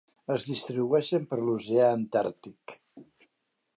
[0.35, 2.77] Es distribueixen per l'Oceà Antàrtic.